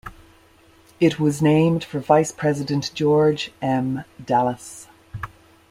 [0.99, 4.03] It was named for Vice President George M.
[4.25, 4.87] Dallas.